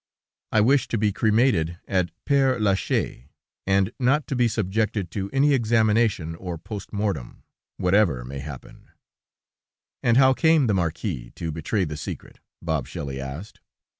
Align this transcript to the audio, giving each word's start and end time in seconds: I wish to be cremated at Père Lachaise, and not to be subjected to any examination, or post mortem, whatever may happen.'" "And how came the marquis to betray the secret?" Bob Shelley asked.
I 0.51 0.61
wish 0.61 0.87
to 0.87 0.97
be 0.97 1.13
cremated 1.13 1.77
at 1.87 2.09
Père 2.25 2.59
Lachaise, 2.59 3.25
and 3.67 3.91
not 3.99 4.25
to 4.29 4.35
be 4.35 4.47
subjected 4.47 5.11
to 5.11 5.29
any 5.31 5.53
examination, 5.53 6.33
or 6.37 6.57
post 6.57 6.91
mortem, 6.91 7.43
whatever 7.77 8.25
may 8.25 8.39
happen.'" 8.39 8.89
"And 10.01 10.17
how 10.17 10.33
came 10.33 10.65
the 10.65 10.73
marquis 10.73 11.33
to 11.35 11.51
betray 11.51 11.83
the 11.83 11.97
secret?" 11.97 12.39
Bob 12.63 12.87
Shelley 12.87 13.19
asked. 13.21 13.59